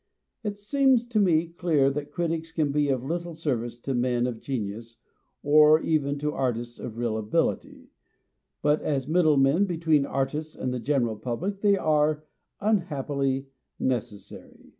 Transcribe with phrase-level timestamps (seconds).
[0.43, 4.39] It seems to me clear that critics can be of little service to men of
[4.41, 4.95] genius
[5.43, 7.91] or even to artists of real ability,
[8.63, 12.23] but as middlemen between artists and the general public they are,
[12.59, 14.69] unhappily, neces 210 MONOLOGUES sary.